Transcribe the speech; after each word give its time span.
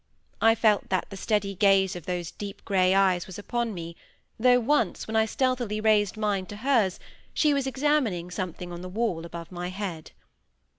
I 0.41 0.55
felt 0.55 0.89
that 0.89 1.11
the 1.11 1.15
steady 1.15 1.53
gaze 1.53 1.95
of 1.95 2.07
those 2.07 2.31
deep 2.31 2.65
grey 2.65 2.95
eyes 2.95 3.27
was 3.27 3.37
upon 3.37 3.71
me, 3.71 3.95
though 4.39 4.59
once, 4.59 5.05
when 5.05 5.15
I 5.15 5.27
stealthily 5.27 5.79
raised 5.79 6.17
mine 6.17 6.47
to 6.47 6.55
hers, 6.55 6.99
she 7.35 7.53
was 7.53 7.67
examining 7.67 8.31
something 8.31 8.71
on 8.71 8.81
the 8.81 8.89
wall 8.89 9.25
above 9.25 9.51
my 9.51 9.67
head. 9.69 10.09